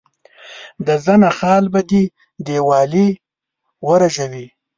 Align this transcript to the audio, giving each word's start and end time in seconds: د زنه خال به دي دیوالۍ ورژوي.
د 0.85 0.87
زنه 1.05 1.29
خال 1.37 1.63
به 1.73 1.81
دي 1.89 2.03
دیوالۍ 2.45 3.09
ورژوي. 3.87 4.45